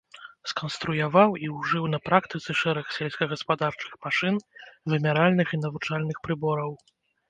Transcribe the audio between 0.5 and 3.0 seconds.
Сканструяваў і ўжыў на практыцы шэраг